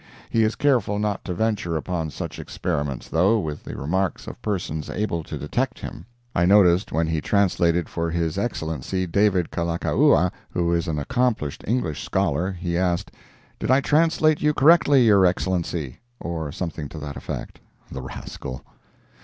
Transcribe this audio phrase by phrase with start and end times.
[0.31, 4.89] He is careful not to venture upon such experiments, though, with the remarks of persons
[4.89, 6.07] able to detect him.
[6.33, 12.03] I noticed when he translated for His Excellency David Kalakaua, who is an accomplished English
[12.03, 13.11] scholar, he asked,
[13.59, 17.59] "Did I translate you correctly, your Excellency?" or something to that effect.
[17.91, 18.63] The rascal.